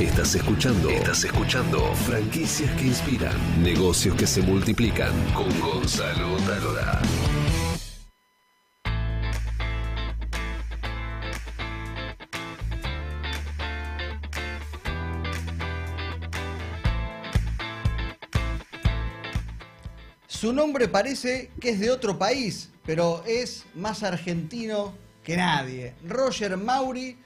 [0.00, 0.88] Estás escuchando.
[0.90, 1.92] Estás escuchando.
[2.06, 3.34] Franquicias que inspiran.
[3.64, 5.12] Negocios que se multiplican.
[5.34, 7.02] Con Gonzalo Talora.
[20.28, 24.94] Su nombre parece que es de otro país, pero es más argentino
[25.24, 25.96] que nadie.
[26.06, 27.18] Roger Mauri,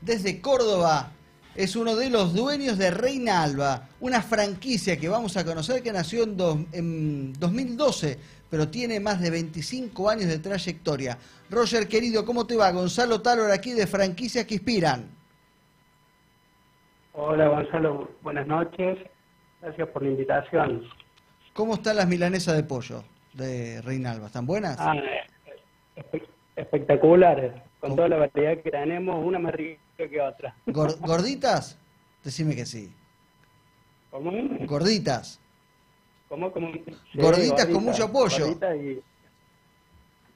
[0.00, 1.12] desde Córdoba,
[1.58, 5.92] es uno de los dueños de Reina Alba, una franquicia que vamos a conocer que
[5.92, 8.16] nació en, dos- en 2012,
[8.48, 11.18] pero tiene más de 25 años de trayectoria.
[11.50, 12.70] Roger, querido, ¿cómo te va?
[12.70, 15.08] Gonzalo Talor aquí de Franquicias que Inspiran.
[17.14, 18.96] Hola Gonzalo, buenas noches.
[19.60, 20.84] Gracias por la invitación.
[21.54, 23.02] ¿Cómo están las milanesas de pollo
[23.34, 24.26] de Reina Alba?
[24.28, 24.76] ¿Están buenas?
[24.78, 24.94] Ah,
[25.96, 26.22] espe-
[26.54, 27.96] espectaculares, con ¿Cómo?
[27.96, 30.54] toda la variedad que tenemos, una más rica que otra.
[30.66, 31.76] Gor- ¿Gorditas?
[32.22, 32.92] Decime que sí.
[34.10, 34.30] ¿Cómo?
[34.66, 35.40] Gorditas.
[36.28, 36.52] ¿Cómo?
[36.52, 36.72] ¿Cómo?
[36.72, 38.44] Sí, Gorditas con mucho pollo.
[38.46, 39.00] gorditas y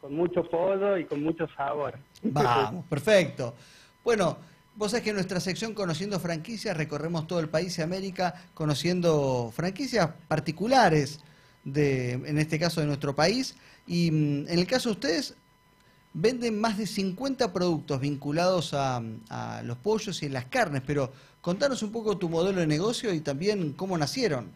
[0.00, 1.98] con mucho pollo y con mucho sabor.
[2.22, 3.54] Vamos, perfecto.
[4.04, 4.36] Bueno,
[4.74, 9.50] vos sabés que en nuestra sección Conociendo Franquicias recorremos todo el país y América conociendo
[9.54, 11.20] franquicias particulares,
[11.64, 13.56] de, en este caso de nuestro país.
[13.86, 15.34] Y mm, en el caso de ustedes,
[16.18, 21.82] venden más de 50 productos vinculados a, a los pollos y las carnes, pero contanos
[21.82, 24.50] un poco tu modelo de negocio y también cómo nacieron.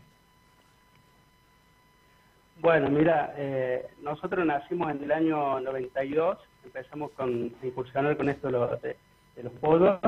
[2.61, 8.49] Bueno, mira, eh, nosotros nacimos en el año 92, empezamos con, a incursionar con esto
[8.49, 8.97] de los, de-
[9.37, 9.99] de los pollos.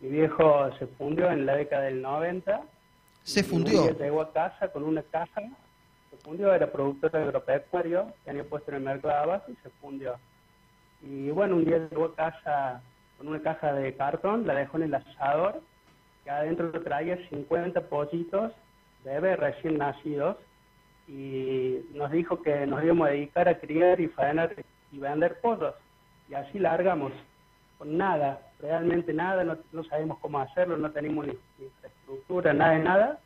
[0.00, 2.62] Mi viejo se fundió en la década del 90.
[3.22, 3.96] Se fundió.
[3.98, 5.40] llegó a casa con una caja,
[6.10, 10.16] se fundió, era productor agropecuario, tenía puesto en el mercado de abajo y se fundió.
[11.06, 12.82] Y bueno, un día llegó a casa
[13.18, 15.60] con una caja de cartón, la dejó en el asador,
[16.24, 18.52] que adentro traía 50 pollitos,
[19.04, 20.36] bebés recién nacidos,
[21.06, 24.54] y nos dijo que nos íbamos a dedicar a criar y faenar
[24.90, 25.74] y vender pollos.
[26.30, 27.12] Y así largamos,
[27.76, 32.72] con nada, realmente nada, no, no sabemos cómo hacerlo, no tenemos ni, ni infraestructura, nada
[32.72, 33.18] de nada.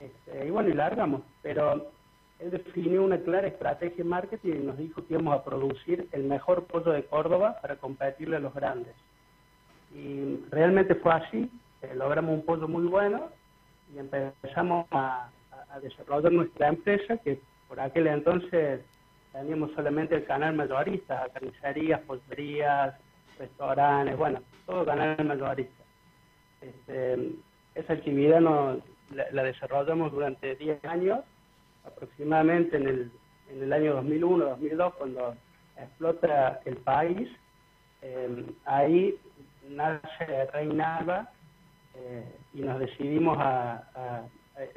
[0.00, 1.22] Este, y bueno, y largamos.
[1.42, 1.92] Pero
[2.38, 6.24] él definió una clara estrategia de marketing y nos dijo que íbamos a producir el
[6.24, 8.94] mejor pollo de Córdoba para competirle a los grandes.
[9.94, 11.50] Y realmente fue así,
[11.82, 13.28] eh, logramos un pollo muy bueno
[13.94, 15.30] y empezamos a,
[15.82, 18.80] desarrollar nuestra empresa, que por aquel entonces
[19.32, 22.94] teníamos solamente el canal mayorista, carnicerías, pollerías,
[23.40, 25.82] restaurantes, bueno, todo canal mayorista.
[26.60, 27.32] Este,
[27.74, 28.78] esa actividad nos,
[29.10, 31.20] la desarrollamos durante 10 años,
[31.84, 33.12] aproximadamente en el,
[33.50, 35.34] en el año 2001, 2002, cuando
[35.76, 37.28] explota el país.
[38.02, 39.18] Eh, ahí
[39.68, 41.30] nace Reina Alba
[41.94, 44.24] eh, y nos decidimos a, a-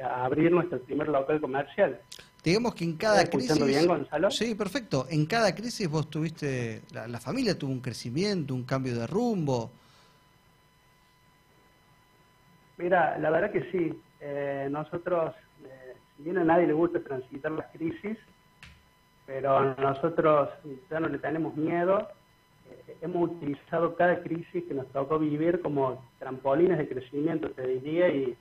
[0.03, 1.99] a abrir nuestro primer local comercial.
[2.43, 3.81] Digamos que en cada ¿Estás escuchando crisis...
[3.81, 4.31] bien, Gonzalo?
[4.31, 5.05] Sí, perfecto.
[5.09, 9.71] En cada crisis vos tuviste, la, la familia tuvo un crecimiento, un cambio de rumbo.
[12.77, 14.01] Mira, la verdad que sí.
[14.19, 15.35] Eh, nosotros,
[16.19, 18.17] bien a nadie le gusta transitar las crisis,
[19.25, 20.49] pero nosotros
[20.89, 22.07] ya no le tenemos miedo.
[22.69, 28.09] Eh, hemos utilizado cada crisis que nos tocó vivir como trampolines de crecimiento, te diría,
[28.09, 28.37] y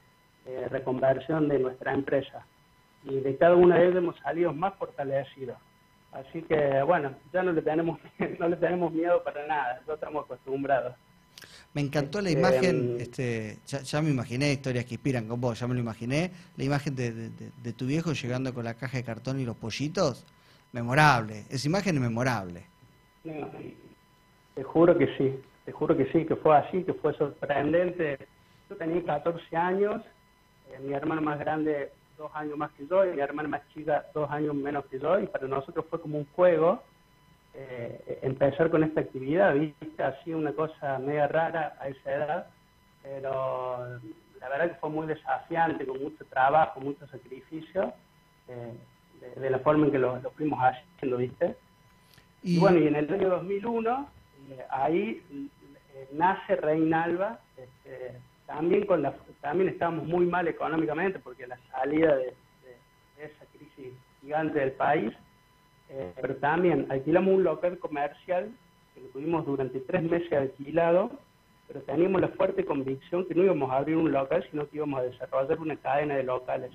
[0.47, 2.47] eh, reconversión de nuestra empresa.
[3.05, 5.59] Y de cada una de ellas hemos salido más fortalecidos.
[6.13, 8.01] Así que, bueno, ya no le tenemos,
[8.39, 10.95] no le tenemos miedo para nada, ya estamos acostumbrados.
[11.77, 13.01] Me encantó la Este, imagen, mm.
[13.01, 16.65] este, ya, ya me imaginé historias que inspiran con vos, ya me lo imaginé, la
[16.65, 19.57] imagen de, de- de- de tu viejo llegando con la caja de cartón y los
[19.59, 20.25] pollitos,
[20.73, 22.65] memorable, esa imagen es memorable.
[23.25, 23.51] No,
[24.55, 28.27] te juro que sí, te juro que sí, que fue así, que fue sorprendente.
[28.71, 30.01] Yo tenía 14 años,
[30.73, 34.07] eh, mi hermano más grande dos años más que yo y mi hermana más chica
[34.15, 36.83] dos años menos que yo y para nosotros fue como un juego
[37.57, 42.47] eh, empezar con esta actividad, viste, así una cosa media rara a esa edad,
[43.03, 43.99] pero
[44.41, 47.93] la verdad que fue muy desafiante, con mucho trabajo, mucho sacrificio,
[48.49, 48.73] eh,
[49.21, 51.57] de, de la forma en que lo, lo fuimos haciendo, viste.
[52.43, 54.11] Y, bueno, y en el año 2001,
[54.51, 55.23] eh, ahí
[55.95, 61.59] eh, nace Reina Alba, este, también, con la, también estábamos muy mal económicamente porque la
[61.71, 62.37] salida de, de-
[63.17, 65.13] de esa crisis gigante del país,
[65.91, 68.51] eh, pero también alquilamos un local comercial
[68.95, 71.11] que lo tuvimos durante tres meses alquilado,
[71.69, 75.01] pero teníamos la fuerte convicción que no íbamos a abrir un local, sino que íbamos
[75.01, 76.73] a desarrollar una cadena de locales.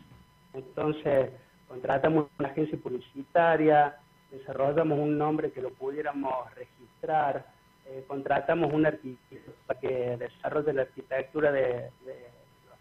[0.53, 1.31] Entonces,
[1.67, 3.97] contratamos una agencia publicitaria,
[4.31, 7.45] desarrollamos un nombre que lo pudiéramos registrar,
[7.87, 12.31] eh, contratamos un arquitecto para que desarrolle la arquitectura de, de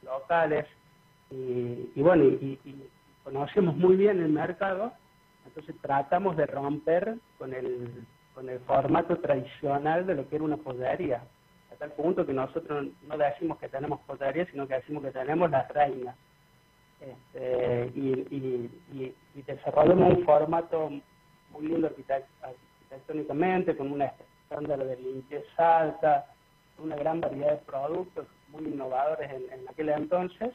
[0.03, 0.67] locales
[1.31, 2.59] y, bueno, y,
[3.23, 4.93] conocemos muy bien el mercado,
[5.51, 10.57] entonces tratamos de romper con el, con el formato tradicional de lo que era una
[10.57, 11.23] pollería,
[11.73, 15.51] a tal punto que nosotros no decimos que tenemos pollería, sino que decimos que tenemos
[15.51, 16.17] las reinas.
[17.01, 18.71] Este, y,
[19.47, 20.91] desarrollamos un formato
[21.51, 24.13] muy lindo arquitectónicamente, con una
[24.43, 26.27] estándar de limpieza alta,
[26.79, 30.53] una gran variedad de productos muy innovadores en, aquel entonces,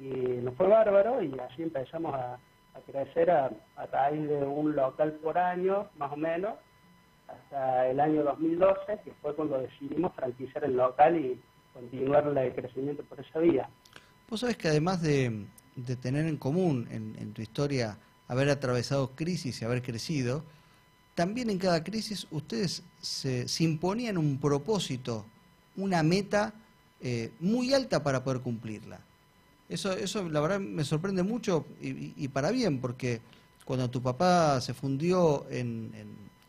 [0.00, 0.08] y
[0.42, 2.38] nos fue bárbaro y así empezamos a,
[2.80, 6.54] crecer a, a raíz de un local por año, más o menos,
[7.28, 11.40] hasta el año 2012, que fue cuando decidimos franquiciar el local y
[11.72, 13.68] continuar el crecimiento por esa vía.
[14.28, 15.46] Vos sabés que además de,
[16.00, 20.42] tener en común en, tu historia haber atravesado crisis y haber crecido,
[21.14, 25.26] también en cada crisis ustedes se, imponían un propósito,
[25.76, 26.54] una meta
[27.00, 29.00] eh, muy alta para poder cumplirla.
[29.68, 33.20] Eso, eso la verdad me sorprende mucho y, para bien, porque
[33.64, 35.90] cuando tu papá se fundió en,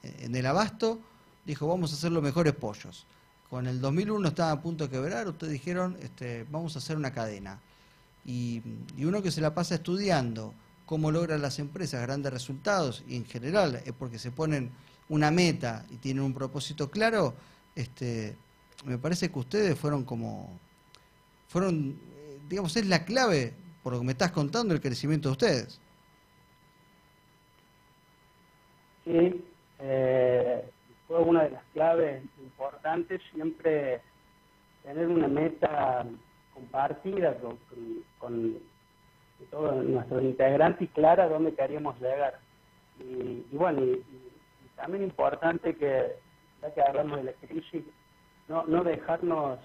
[0.03, 0.99] en, el abasto,
[1.45, 3.07] dijo vamos a hacer los mejores pollos.
[3.49, 7.11] Con el 2001 estaba a punto de quebrar, ustedes dijeron este, vamos a hacer una
[7.11, 7.59] cadena.
[8.25, 8.61] Y,
[8.99, 10.53] uno que se la pasa estudiando,
[10.85, 14.69] cómo logran las empresas grandes resultados y en general es porque se ponen
[15.09, 17.33] una meta y tienen un propósito claro,
[17.73, 18.35] este,
[18.85, 20.59] me parece que ustedes fueron como,
[21.47, 21.97] fueron,
[22.47, 23.53] digamos, es la clave,
[23.83, 25.81] por lo que me estás contando, el crecimiento de ustedes.
[29.05, 29.45] Sí,
[29.79, 30.69] eh,
[31.07, 34.01] fue una de las claves importantes, siempre
[34.83, 36.05] tener una meta
[36.53, 37.35] compartida
[38.19, 38.57] con
[39.39, 42.39] y todos nuestros integrantes y clara dónde queríamos llegar.
[42.99, 44.03] Y, bueno, y,
[44.75, 46.15] también importante que,
[46.61, 47.83] ya que hablamos de la crisis,
[48.47, 49.59] no, no dejarnos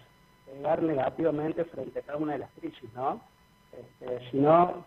[0.53, 3.21] pegar negativamente frente a cada una de las crisis, ¿no?
[3.73, 4.85] Este, sino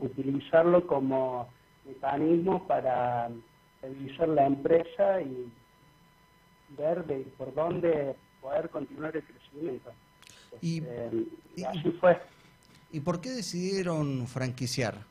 [0.00, 1.48] utilizarlo como
[1.86, 3.30] mecanismo para
[3.82, 5.50] revisar la empresa y
[6.76, 9.90] ver de, por dónde poder continuar el crecimiento.
[10.60, 12.18] y este, así fue.
[12.92, 15.06] ¿Y por qué decidieron franquiciar?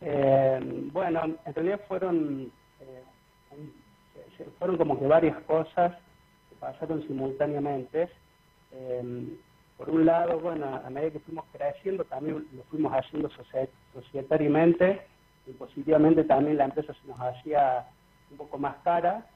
[0.00, 2.50] Eh, bueno, en realidad fueron, eh,
[4.60, 5.96] fueron como que varias cosas
[6.48, 8.08] que pasaron simultáneamente.
[8.70, 9.36] Eh,
[9.76, 13.28] por un lado, bueno, a medida que fuimos creciendo, también lo fuimos haciendo
[13.92, 15.02] societariamente
[15.48, 17.86] y positivamente también la empresa se nos hacía
[18.30, 19.26] un poco más cara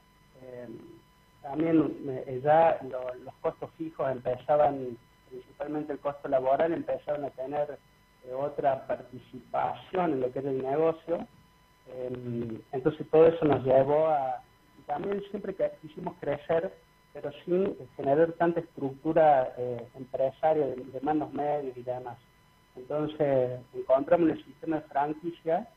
[1.45, 2.79] también eh, ya
[3.23, 4.97] los costos fijos empezaban,
[5.29, 7.77] principalmente el costo laboral, empezaron a tener
[8.25, 11.27] eh, otra participación en lo que era el negocio.
[11.87, 14.41] Em, entonces todo eso nos llevó a,
[14.85, 16.73] también siempre quisimos crecer,
[17.13, 22.17] pero sin generar tanta estructura eh, empresaria de, de, manos medios y demás.
[22.75, 25.67] Entonces encontramos en el sistema de franquicia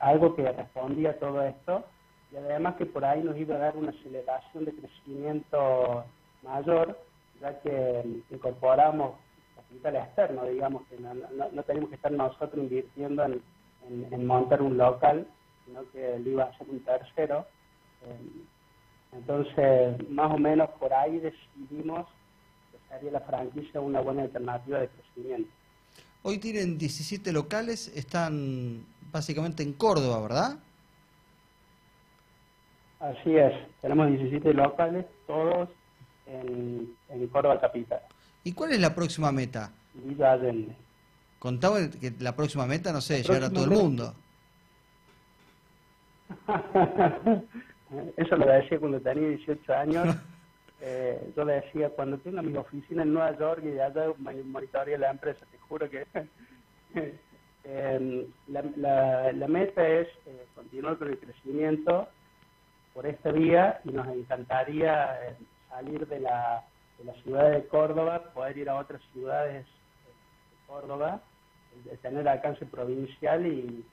[0.00, 1.84] algo que respondía a todo esto
[2.32, 6.04] y además que por ahí nos iba a dar una aceleración de crecimiento
[6.42, 6.98] mayor,
[7.40, 9.14] ya que incorporamos
[9.56, 15.26] capital externo, digamos, que no, tenemos que estar nosotros invirtiendo en, montar un local,
[15.70, 17.46] sino que lo iba a hacer un tercero.
[18.04, 18.42] Eh,
[19.12, 22.06] entonces, más o menos por ahí decidimos
[22.70, 25.50] que sería la franquicia una buena alternativa de crecimiento.
[26.22, 30.58] Hoy tienen 17 locales, están básicamente en Córdoba, ¿verdad?
[33.00, 35.70] Así es, tenemos 17 locales, todos
[36.26, 38.00] en, en Córdoba Capital.
[38.44, 39.72] ¿Y cuál es la próxima meta?
[39.94, 40.76] Villa Allende.
[41.38, 44.14] Contaba que la próxima meta, no sé, llegar a todo el mundo.
[48.16, 50.16] Eso lo decía cuando tenía 18 años.
[50.82, 55.10] Eh, yo le decía, cuando tenga mi oficina en Nueva York y allá monitoría la
[55.10, 56.06] empresa, te juro que
[57.64, 62.08] eh, la, la, meta es eh, continuar con el crecimiento
[62.94, 65.36] por esta vía y nos encantaría eh,
[65.68, 66.64] salir de la,
[66.98, 71.20] de la ciudad de Córdoba, poder ir a otras ciudades de Córdoba,
[71.84, 73.84] de tener alcance provincial y,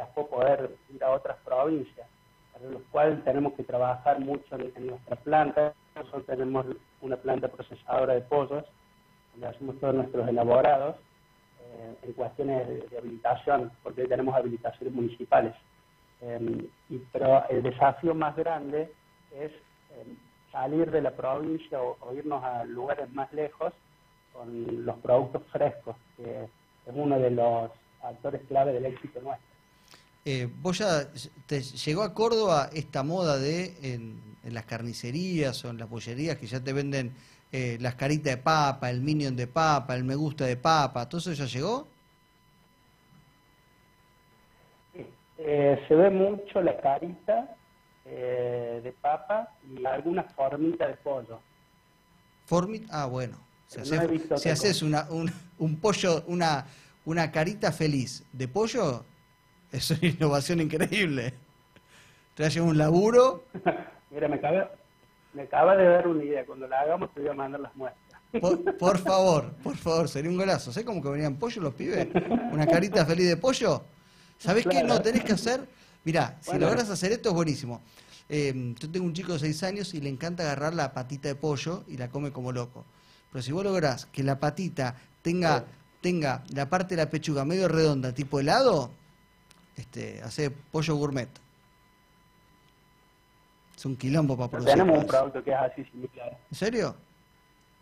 [0.00, 2.06] después poder ir a otras provincias,
[2.52, 5.74] para los cuales tenemos que trabajar mucho en, nuestra planta.
[5.94, 6.66] Nosotros tenemos
[7.00, 8.64] una planta procesadora de pollos,
[9.32, 10.96] donde hacemos todos nuestros elaborados
[11.60, 15.54] eh, en cuestiones de habilitación, porque tenemos habilitaciones municipales.
[16.20, 18.92] Em, y, pero el desafío más grande
[19.32, 19.52] es
[19.90, 20.16] em,
[20.50, 23.72] salir de la provincia o, irnos a lugares más lejos
[24.32, 27.70] con los productos frescos, que es uno de los
[28.00, 29.53] factores clave del éxito nuestro.
[30.26, 31.08] Eh, vos ya
[31.46, 36.38] te llegó a Córdoba esta moda de en, en las carnicerías o en las bollerías
[36.38, 37.12] que ya te venden
[37.52, 41.18] eh, las caritas de papa, el minion de papa, el me gusta de papa, ¿todo
[41.18, 41.86] eso ya llegó?
[45.38, 47.54] Eh, se ve mucho la carita
[48.06, 51.40] eh, de papa y alguna formita de pollo.
[52.46, 53.38] Formit, ah, bueno.
[53.66, 56.66] Si no haces, si haces una, un, un pollo, una,
[57.04, 59.04] una carita feliz de pollo,
[59.74, 61.34] es una innovación increíble.
[62.34, 63.44] Te llevar un laburo.
[64.10, 64.70] Mira, me acaba,
[65.32, 66.44] me acaba de dar una idea.
[66.46, 68.20] Cuando la hagamos te voy a mandar las muestras.
[68.40, 70.72] Por, por favor, por favor, sería un golazo.
[70.72, 72.08] ¿Sabes cómo que venían pollo los pibes?
[72.52, 73.82] Una carita feliz de pollo.
[74.38, 74.80] ¿Sabés qué?
[74.82, 75.02] No, Claro.
[75.02, 75.60] tenés que hacer.
[76.04, 76.66] Mirá, si Bueno.
[76.66, 77.80] lográs hacer esto es buenísimo.
[78.28, 81.34] Eh, yo tengo un chico de 6 años y le encanta agarrar la patita de
[81.34, 82.84] pollo y la come como loco.
[83.30, 85.64] Pero si vos lográs que la patita tenga, Sí.
[86.00, 88.90] tenga la parte de la pechuga medio redonda, tipo helado,
[89.76, 91.28] este, hace pollo gourmet.
[93.76, 94.72] Es un quilombo para producir.
[94.72, 96.38] Tenemos un producto que es así similar.
[96.50, 96.94] ¿En serio?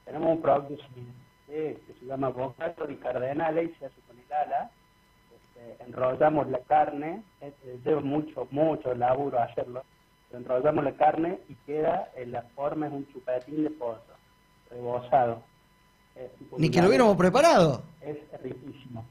[0.05, 1.15] Tenemos un producto similar,
[1.49, 4.71] eh, que se llama bocato di cardenale y se hace con el ala.
[5.35, 7.53] Este, enrollamos la carne, eh,
[7.85, 9.85] lleva mucho, mucho laburo hacerlo.
[10.29, 14.01] pero Enrollamos la carne y queda en la forma, es un chupetín de pollo,
[14.71, 15.43] rebozado.
[16.59, 17.83] Ni que lo hubiéramos preparado.
[18.01, 19.05] Es riquísimo.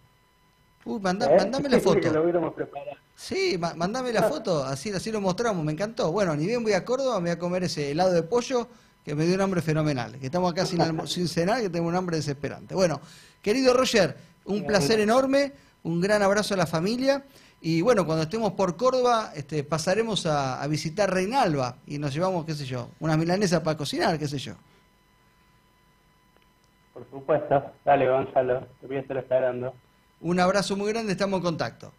[0.86, 1.38] Uy, mandá- ¿Eh?
[1.38, 2.22] mandame la Ni que lo foto.
[2.24, 2.98] hubiéramos preparado.
[3.16, 6.12] Sí, ma- mandame la foto, así, así lo mostramos, me encantó.
[6.12, 8.68] Bueno, ni bien voy a Córdoba, me voy a comer ese helado de pollo
[9.06, 10.18] que me dio un hambre fenomenal.
[10.20, 12.74] Que estamos acá sin, sin cenar, que tengo un hambre desesperante.
[12.74, 13.00] Bueno,
[13.42, 17.24] querido Roger, un placer enorme, un gran abrazo a la familia.
[17.64, 22.44] Y bueno, cuando estemos por Córdoba, este, pasaremos a, a visitar Reinalba y nos llevamos,
[22.46, 24.54] qué sé yo, unas milanesas para cocinar, qué sé yo.
[26.94, 27.64] Por supuesto.
[27.86, 29.74] Dale, Gonzalo, te voy a estar esperando.
[30.22, 31.94] Un abrazo muy grande, estamos en contacto.